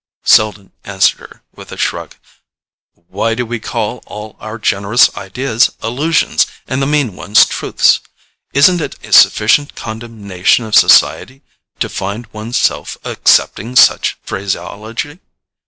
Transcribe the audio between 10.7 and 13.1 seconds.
society to find one's self